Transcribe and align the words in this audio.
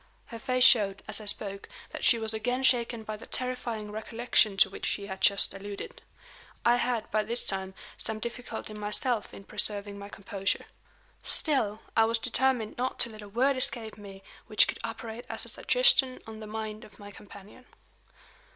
Her 0.25 0.39
face 0.39 0.63
showed, 0.63 1.03
as 1.07 1.21
I 1.21 1.25
spoke, 1.25 1.69
that 1.91 2.03
she 2.03 2.17
was 2.17 2.33
again 2.33 2.63
shaken 2.63 3.03
by 3.03 3.17
the 3.17 3.27
terrifying 3.27 3.91
recollection 3.91 4.57
to 4.57 4.67
which 4.71 4.87
she 4.87 5.05
had 5.05 5.21
just 5.21 5.53
alluded. 5.53 6.01
I 6.65 6.77
had, 6.77 7.11
by 7.11 7.21
this 7.21 7.43
time, 7.43 7.75
some 7.97 8.17
difficulty 8.17 8.73
myself 8.73 9.31
in 9.31 9.43
preserving 9.43 9.99
my 9.99 10.09
composure. 10.09 10.65
Still, 11.21 11.81
I 11.95 12.05
was 12.05 12.17
determined 12.17 12.77
not 12.79 12.97
to 13.01 13.11
let 13.11 13.21
a 13.21 13.29
word 13.29 13.55
escape 13.57 13.95
me 13.95 14.23
which 14.47 14.67
could 14.67 14.79
operate 14.83 15.25
as 15.29 15.45
a 15.45 15.49
suggestion 15.49 16.17
on 16.25 16.39
the 16.39 16.47
mind 16.47 16.83
of 16.83 16.97
my 16.97 17.11
companion. 17.11 17.65